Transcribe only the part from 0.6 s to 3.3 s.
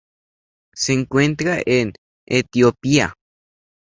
Se encuentra en Etiopía.